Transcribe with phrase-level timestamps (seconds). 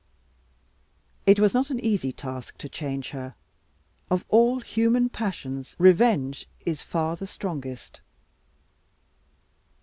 [1.27, 3.35] It was not an easy task to change her.
[4.09, 8.01] Of all human passions revenge is far the strongest.